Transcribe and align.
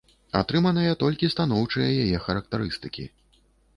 Атрыманыя 0.39 0.93
толькі 1.03 1.29
станоўчыя 1.35 1.91
яе 2.07 2.17
характарыстыкі. 2.27 3.05